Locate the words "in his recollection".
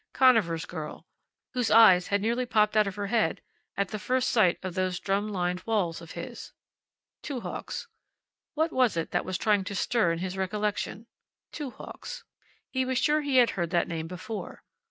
10.11-11.05